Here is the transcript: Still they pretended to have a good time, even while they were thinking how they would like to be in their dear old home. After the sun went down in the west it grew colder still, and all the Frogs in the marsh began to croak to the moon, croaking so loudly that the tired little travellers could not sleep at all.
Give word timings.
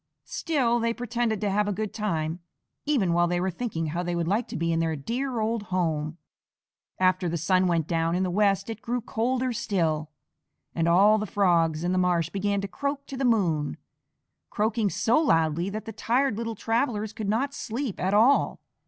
Still 0.25 0.79
they 0.79 0.95
pretended 0.95 1.39
to 1.41 1.51
have 1.51 1.67
a 1.67 1.71
good 1.71 1.93
time, 1.93 2.39
even 2.87 3.13
while 3.13 3.27
they 3.27 3.39
were 3.39 3.51
thinking 3.51 3.85
how 3.85 4.01
they 4.01 4.15
would 4.15 4.27
like 4.27 4.47
to 4.47 4.57
be 4.57 4.73
in 4.73 4.79
their 4.79 4.95
dear 4.95 5.39
old 5.39 5.61
home. 5.61 6.17
After 6.97 7.29
the 7.29 7.37
sun 7.37 7.67
went 7.67 7.85
down 7.85 8.15
in 8.15 8.23
the 8.23 8.31
west 8.31 8.67
it 8.67 8.81
grew 8.81 8.99
colder 8.99 9.53
still, 9.53 10.09
and 10.73 10.87
all 10.87 11.19
the 11.19 11.27
Frogs 11.27 11.83
in 11.83 11.91
the 11.91 11.99
marsh 11.99 12.31
began 12.31 12.61
to 12.61 12.67
croak 12.67 13.05
to 13.05 13.15
the 13.15 13.23
moon, 13.25 13.77
croaking 14.49 14.89
so 14.89 15.19
loudly 15.19 15.69
that 15.69 15.85
the 15.85 15.93
tired 15.93 16.35
little 16.35 16.55
travellers 16.55 17.13
could 17.13 17.29
not 17.29 17.53
sleep 17.53 17.99
at 17.99 18.15
all. 18.15 18.59